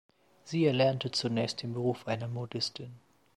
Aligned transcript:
Sie 0.45 0.65
erlernte 0.65 1.11
zunächst 1.11 1.61
den 1.61 1.73
Beruf 1.73 2.07
einer 2.07 2.27
Modistin. 2.27 2.91